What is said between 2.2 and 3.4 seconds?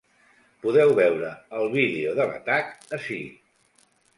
de l’atac ací.